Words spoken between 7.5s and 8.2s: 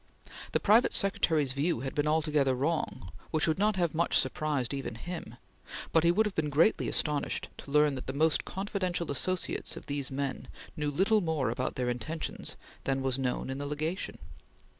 to learn that the